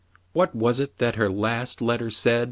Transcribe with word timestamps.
"What 0.33 0.55
was 0.55 0.79
it 0.79 0.97
that 0.97 1.13
her 1.13 1.29
last 1.29 1.79
letter 1.79 2.09
said?' 2.09 2.39